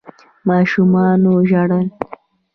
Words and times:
ماشومانو 0.47 1.31
ژړل. 1.49 1.87